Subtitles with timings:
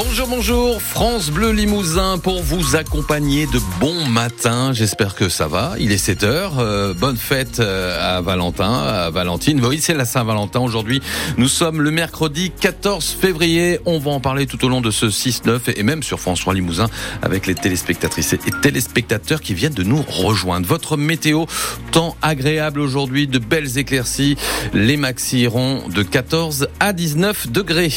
[0.00, 4.72] Bonjour, bonjour, France Bleu Limousin pour vous accompagner de bon matin.
[4.72, 5.72] J'espère que ça va.
[5.80, 6.60] Il est 7 heures.
[6.60, 9.60] Euh, bonne fête euh, à Valentin, à Valentine.
[9.64, 11.02] Oui, c'est la Saint-Valentin aujourd'hui.
[11.36, 13.80] Nous sommes le mercredi 14 février.
[13.86, 16.86] On va en parler tout au long de ce 6-9 et même sur François Limousin
[17.20, 20.68] avec les téléspectatrices et téléspectateurs qui viennent de nous rejoindre.
[20.68, 21.46] Votre météo,
[21.90, 24.36] temps agréable aujourd'hui, de belles éclaircies.
[24.72, 27.90] Les maxi iront de 14 à 19 degrés.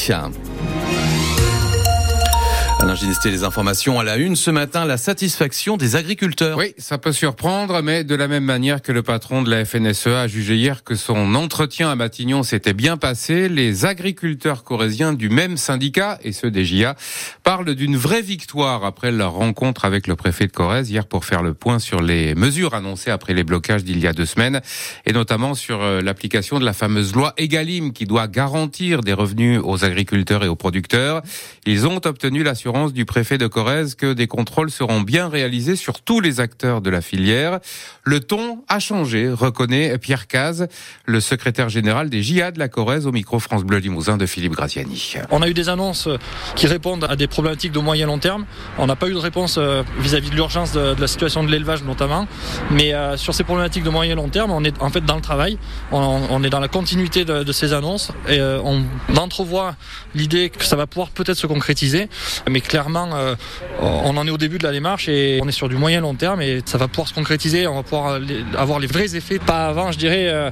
[3.42, 6.58] Informations à la une ce matin, la satisfaction des agriculteurs.
[6.58, 10.22] Oui, ça peut surprendre, mais de la même manière que le patron de la FNSEA
[10.22, 15.28] a jugé hier que son entretien à Matignon s'était bien passé, les agriculteurs corésiens du
[15.28, 16.96] même syndicat et ceux des JA
[17.44, 21.42] parlent d'une vraie victoire après leur rencontre avec le préfet de Corrèze hier pour faire
[21.42, 24.60] le point sur les mesures annoncées après les blocages d'il y a deux semaines
[25.06, 29.60] et notamment sur euh, l'application de la fameuse loi Egalim qui doit garantir des revenus
[29.62, 31.22] aux agriculteurs et aux producteurs.
[31.64, 36.00] Ils ont obtenu l'assurance du préfet de Corrèze que des contrôles seront bien réalisés sur
[36.00, 37.60] tous les acteurs de la filière.
[38.02, 40.68] Le ton a changé, reconnaît Pierre Caz,
[41.04, 44.52] le secrétaire général des JA de la Corrèze au micro France Bleu Limousin de Philippe
[44.52, 45.16] Graziani.
[45.30, 46.08] On a eu des annonces
[46.56, 48.46] qui répondent à des problématiques de moyen long terme.
[48.78, 51.84] On n'a pas eu de réponse euh, vis-à-vis de l'urgence de, la situation de l'élevage
[51.84, 52.26] notamment.
[52.70, 55.20] Mais euh, sur ces problématiques de moyen long terme, on est en fait dans le
[55.20, 55.58] travail.
[55.90, 58.82] On, est dans la continuité de, ces annonces et euh, on
[59.18, 59.74] entrevoit
[60.14, 62.08] l'idée que ça va pouvoir peut-être se concrétiser.
[62.48, 63.34] Mais clairement, euh,
[63.80, 66.14] on en est au début de la démarche et on est sur du moyen long
[66.14, 67.66] terme et ça va pouvoir se concrétiser.
[67.66, 68.20] On va pouvoir
[68.56, 70.50] avoir les vrais effets, pas avant, je dirais, euh,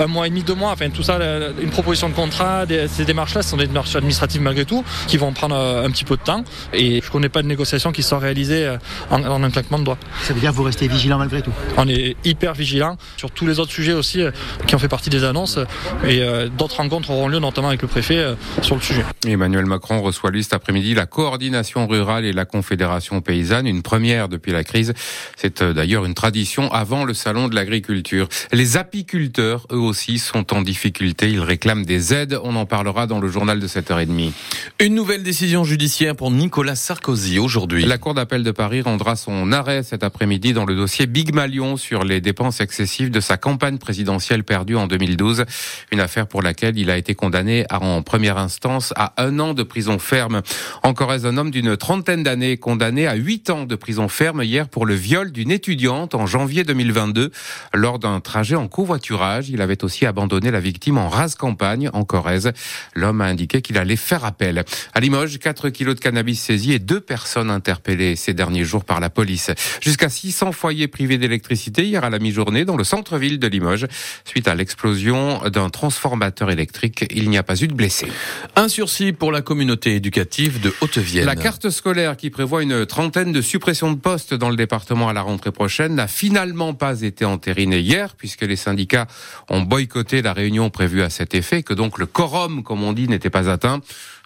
[0.00, 0.70] un mois et demi, deux mois.
[0.70, 1.18] Enfin, tout ça,
[1.60, 5.32] une proposition de contrat, ces démarches-là, ce sont des démarches administratives malgré tout, qui vont
[5.32, 6.44] prendre euh, un petit peu de temps.
[6.72, 8.76] Et je ne connais pas de négociations qui sont réalisées
[9.10, 9.98] en, un claquement de doigts.
[10.22, 13.46] Ça veut dire que vous restez vigilant malgré tout On est hyper vigilant sur tous
[13.46, 14.22] les autres sujets aussi
[14.66, 15.58] qui ont fait partie des annonces.
[16.06, 16.22] Et
[16.56, 18.24] d'autres rencontres auront lieu, notamment avec le préfet,
[18.62, 19.04] sur le sujet.
[19.26, 24.30] Emmanuel Macron reçoit lui cet après-midi la coordination rurale et la Confédération paysanne, une première
[24.30, 24.94] depuis la crise.
[25.36, 28.26] C'est euh, d'ailleurs une tradition avant le salon de l'agriculture.
[28.52, 31.28] Les apiculteurs, eux aussi, sont en difficulté.
[31.28, 32.38] Ils réclament des aides.
[32.42, 34.32] On en parlera dans le journal de 7h30.
[34.78, 37.84] Une nouvelle décision judiciaire pour Nicolas Sarkozy aujourd'hui.
[37.84, 41.76] La Cour d'appel de Paris rendra son arrêt cet après-midi dans le dossier Big Malion
[41.76, 45.44] sur les dépenses excessives de sa campagne présidentielle perdue en 2012.
[45.92, 49.64] Une affaire pour laquelle il a été condamné en première instance à un an de
[49.64, 50.40] prison ferme.
[50.82, 54.86] Encore un homme d'une trentaine d'années condamné à huit ans de prison ferme hier pour
[54.86, 57.32] le viol d'une étudiante en janvier 2022
[57.74, 59.50] lors d'un trajet en covoiturage.
[59.50, 62.52] Il avait aussi abandonné la victime en rase campagne en Corrèze.
[62.94, 64.64] L'homme a indiqué qu'il allait faire appel.
[64.94, 69.00] À Limoges, 4 kilos de cannabis saisis et deux personnes interpellées ces derniers jours par
[69.00, 69.50] la police.
[69.80, 73.86] Jusqu'à 600 foyers privés d'électricité hier à la mi-journée dans le centre-ville de Limoges
[74.24, 77.06] suite à l'explosion d'un transformateur électrique.
[77.10, 78.08] Il n'y a pas eu de blessés.
[78.54, 83.32] Un sursis pour la communauté éducative de haute la carte scolaire qui prévoit une trentaine
[83.32, 87.24] de suppressions de postes dans le département à la rentrée prochaine n'a finalement pas été
[87.24, 89.06] entérinée hier puisque les syndicats
[89.48, 93.08] ont boycotté la réunion prévue à cet effet, que donc le quorum, comme on dit,
[93.08, 93.80] n'était pas atteint.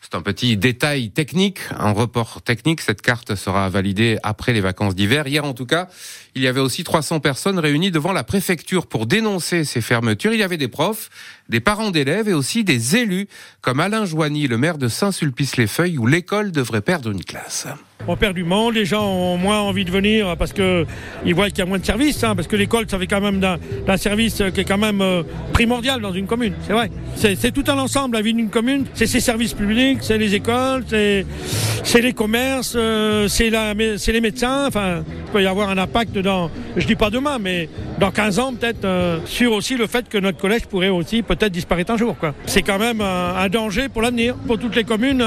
[0.04, 2.82] C'est un petit détail technique, un report technique.
[2.82, 5.26] Cette carte sera validée après les vacances d'hiver.
[5.26, 5.88] Hier, en tout cas,
[6.34, 10.34] il y avait aussi 300 personnes réunies devant la préfecture pour dénoncer ces fermetures.
[10.34, 11.08] Il y avait des profs,
[11.48, 13.28] des parents d'élèves et aussi des élus,
[13.60, 17.66] comme Alain Joigny, le maire de Saint-Sulpice-les-Feuilles, où l'école devrait perdre une classe
[18.06, 20.86] on perd du monde, les gens ont moins envie de venir parce que
[21.24, 23.20] ils voient qu'il y a moins de services, hein, parce que l'école, ça fait quand
[23.20, 25.22] même d'un service qui est quand même euh,
[25.52, 26.90] primordial dans une commune, c'est vrai.
[27.16, 30.84] C'est tout un ensemble, la vie d'une commune, c'est ses services publics, c'est les écoles,
[30.88, 36.50] c'est les commerces, euh, c'est les médecins, enfin, il peut y avoir un impact dans,
[36.76, 37.68] je dis pas demain, mais
[37.98, 41.52] dans 15 ans peut-être, euh, sur aussi le fait que notre collège pourrait aussi peut-être
[41.52, 42.16] disparaître un jour.
[42.46, 45.24] C'est quand même un, un, danger pour l'avenir, pour toutes les communes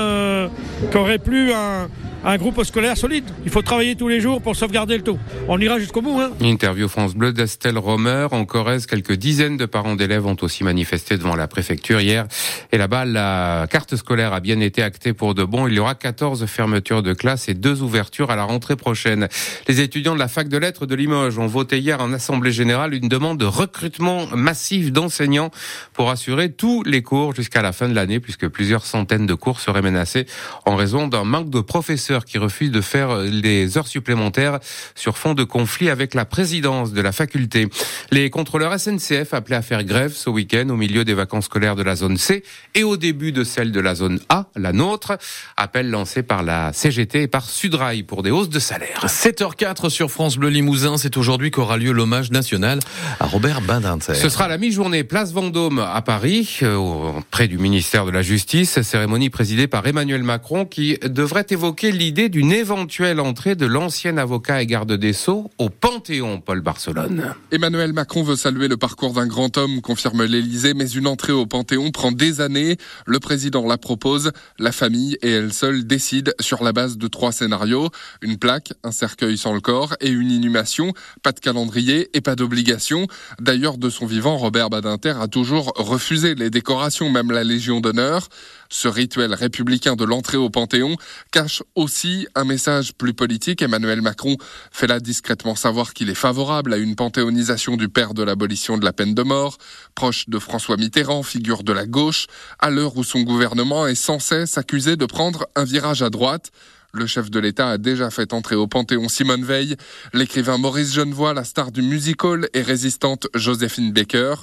[0.92, 1.88] qui auraient plus un
[2.26, 3.26] un groupe scolaire solide.
[3.46, 5.20] Il faut travailler tous les jours pour sauvegarder le tout.
[5.48, 6.20] On ira jusqu'au bout.
[6.20, 6.32] Hein.
[6.42, 8.28] Interview France Bleu d'Estelle Romer.
[8.32, 12.28] En Corrèze, quelques dizaines de parents d'élèves ont aussi manifesté devant la préfecture hier.
[12.72, 15.68] Et là-bas, la carte scolaire a bien été actée pour de bon.
[15.68, 19.28] Il y aura 14 fermetures de classes et deux ouvertures à la rentrée prochaine.
[19.68, 22.94] Les étudiants de la fac de lettres de Limoges ont voté hier en assemblée générale
[22.94, 25.52] une demande de recrutement massif d'enseignants
[25.94, 29.60] pour assurer tous les cours jusqu'à la fin de l'année puisque plusieurs centaines de cours
[29.60, 30.26] seraient menacés
[30.66, 34.60] en raison d'un manque de professeurs professeurs qui refusent de faire les heures supplémentaires
[34.96, 37.68] sur fond de conflit avec la présidence de la faculté.
[38.12, 41.84] Les contrôleurs SNCF appelés à faire grève ce week-end au milieu des vacances scolaires de
[41.84, 42.44] la zone C
[42.76, 45.18] et au début de celle de la zone A, la nôtre.
[45.58, 49.06] Appel lancé par la CGT et par Sudrail pour des hausses de salaire.
[49.06, 52.80] 7h04 sur France Bleu Limousin, c'est aujourd'hui qu'aura lieu l'hommage national
[53.20, 54.16] à Robert Badinter.
[54.16, 58.82] Ce sera la mi-journée place Vendôme à Paris, euh, près du ministère de la Justice,
[58.82, 64.62] cérémonie présidée par Emmanuel Macron qui devrait évoquer l'idée d'une éventuelle entrée de l'ancien avocat
[64.62, 67.34] et garde des Sceaux au Panthéon Paul Barcelone.
[67.52, 71.48] Emmanuel Macron veut saluer le parcours d'un grand homme, confirme l'Élysée, mais une entrée au
[71.48, 72.78] Panthéon prend des années.
[73.08, 77.32] Le président la propose, la famille et elle seule décident sur la base de trois
[77.32, 77.90] scénarios.
[78.22, 80.94] Une plaque, un cercueil sans le corps et une inhumation.
[81.24, 83.08] Pas de calendrier et pas d'obligation.
[83.42, 88.30] D'ailleurs, de son vivant, Robert Badinter a toujours refusé les décorations, même la Légion d'honneur.
[88.70, 90.96] Ce rituel républicain de l'entrée au Panthéon
[91.32, 91.87] cache aussi
[92.36, 93.62] un message plus politique.
[93.62, 94.36] Emmanuel Macron
[94.72, 98.86] fait là discrètement savoir qu'il est favorable à une panthéonisation du père de l'abolition de
[98.86, 99.58] la peine de mort,
[99.96, 102.28] proche de François Mitterrand, figure de la gauche,
[102.60, 106.52] à l'heure où son gouvernement est sans cesse accusé de prendre un virage à droite.
[106.94, 109.76] Le chef de l'État a déjà fait entrer au Panthéon Simone Veil,
[110.14, 114.36] l'écrivain Maurice Genevoix, la star du musical et résistante Joséphine Baker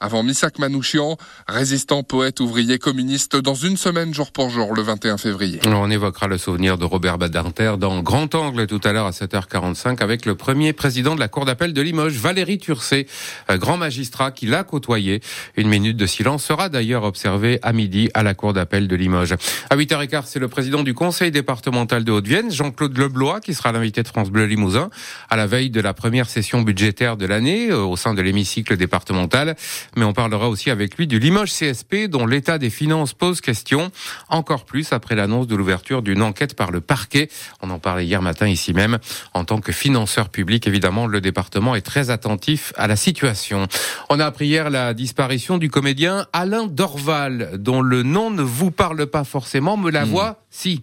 [0.00, 1.16] avant Misak Manouchian,
[1.48, 5.60] résistant, poète, ouvrier, communiste, dans une semaine jour pour jour, le 21 février.
[5.66, 10.02] On évoquera le souvenir de Robert Badinter dans Grand Angle tout à l'heure à 7h45
[10.02, 13.06] avec le premier président de la Cour d'appel de Limoges, Valérie Turcé,
[13.50, 15.20] grand magistrat qui l'a côtoyé.
[15.56, 19.34] Une minute de silence sera d'ailleurs observée à midi à la Cour d'appel de Limoges.
[19.70, 24.02] À 8h15, c'est le président du Conseil départemental de Haute-Vienne, Jean-Claude Leblois, qui sera l'invité
[24.02, 24.90] de France Bleu Limousin
[25.30, 28.76] à la veille de la première session budgétaire de l'année euh, au sein de l'hémicycle
[28.76, 29.56] départemental
[29.96, 33.90] mais on parlera aussi avec lui du Limoges CSP dont l'état des finances pose question,
[34.28, 37.28] encore plus après l'annonce de l'ouverture d'une enquête par le parquet.
[37.62, 38.98] On en parlait hier matin ici même.
[39.34, 43.66] En tant que financeur public, évidemment, le département est très attentif à la situation.
[44.10, 48.70] On a appris hier la disparition du comédien Alain Dorval, dont le nom ne vous
[48.70, 50.10] parle pas forcément, mais la hmm.
[50.10, 50.82] voix, si.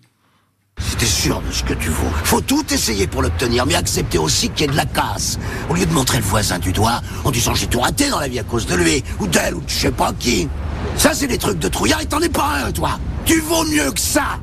[0.80, 4.18] Si t'es sûr de ce que tu vaux, faut tout essayer pour l'obtenir, mais accepter
[4.18, 5.40] aussi qu'il y ait de la casse.
[5.70, 8.28] Au lieu de montrer le voisin du doigt en disant j'ai tout raté dans la
[8.28, 10.48] vie à cause de lui, ou d'elle, ou je sais pas qui.
[10.98, 13.00] Ça, c'est des trucs de trouillard et t'en es pas un, toi.
[13.26, 14.40] Tu vaux mieux que ça.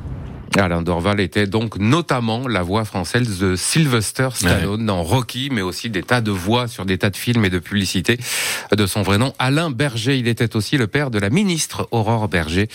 [0.57, 5.89] Alain Dorval était donc notamment la voix française de Sylvester Stallone dans Rocky, mais aussi
[5.89, 8.17] des tas de voix sur des tas de films et de publicités
[8.75, 9.33] de son vrai nom.
[9.39, 12.67] Alain Berger, il était aussi le père de la ministre Aurore Berger.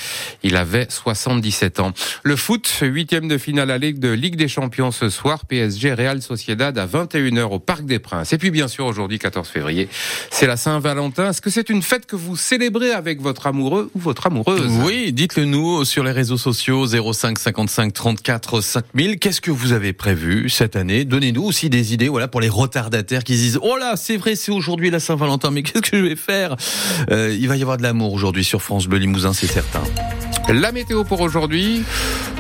[0.43, 1.93] Il avait 77 ans.
[2.23, 6.23] Le foot, huitième de finale à Ligue de Ligue des Champions ce soir, PSG Real
[6.23, 8.33] Sociedad à 21h au Parc des Princes.
[8.33, 9.89] Et puis bien sûr aujourd'hui 14 février,
[10.31, 11.31] c'est la Saint-Valentin.
[11.31, 14.73] Est-ce que c'est une fête que vous célébrez avec votre amoureux ou votre amoureuse?
[14.85, 19.19] Oui, dites-le nous sur les réseaux sociaux 05 55 34 5000.
[19.19, 21.05] Qu'est-ce que vous avez prévu cette année?
[21.05, 24.53] Donnez-nous aussi des idées voilà, pour les retardataires qui disent «Oh là, c'est vrai, c'est
[24.53, 26.57] aujourd'hui la Saint-Valentin, mais qu'est-ce que je vais faire?
[27.11, 29.83] Euh, Il va y avoir de l'amour aujourd'hui sur France Bleu Limousin, c'est certain.
[30.49, 31.83] La météo pour aujourd'hui,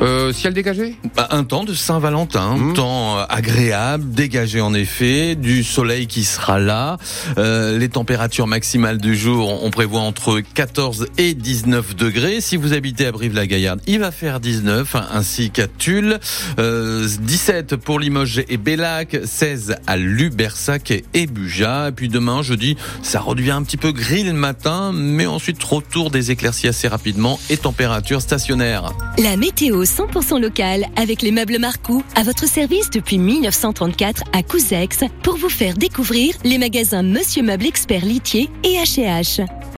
[0.03, 2.75] euh, ciel dégagé bah, Un temps de Saint-Valentin, un mmh.
[2.75, 6.99] temps euh, agréable, dégagé en effet, du soleil qui sera là.
[7.39, 12.41] Euh, les températures maximales du jour, on prévoit entre 14 et 19 degrés.
[12.41, 16.19] Si vous habitez à Brive-la-Gaillarde, il va faire 19, ainsi qu'à Tulle.
[16.59, 21.89] Euh, 17 pour Limoges et Bellac, 16 à Lubersac et Buja.
[21.89, 26.11] Et puis demain, jeudi, ça redevient un petit peu gris le matin, mais ensuite retour
[26.11, 28.93] des éclaircies assez rapidement et température stationnaire.
[29.19, 35.01] La météo 100% locale avec les meubles Marcou à votre service depuis 1934 à Couzex
[35.23, 39.47] pour vous faire découvrir les magasins Monsieur Meuble Expert Litier et H&H.